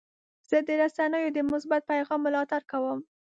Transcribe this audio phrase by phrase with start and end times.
[0.49, 2.99] زه د رسنیو د مثبت پیغام ملاتړ کوم.